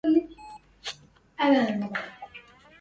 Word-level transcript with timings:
الدم 0.03 0.29
سالَ 1.37 1.51
من 1.79 1.83
الجُرح. 1.83 2.29